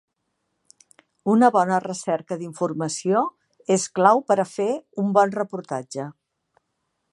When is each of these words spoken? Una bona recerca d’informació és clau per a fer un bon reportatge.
Una 1.33 1.49
bona 1.55 1.77
recerca 1.83 2.37
d’informació 2.39 3.21
és 3.77 3.87
clau 3.99 4.23
per 4.31 4.39
a 4.45 4.49
fer 4.55 4.69
un 5.03 5.15
bon 5.19 5.37
reportatge. 5.39 6.11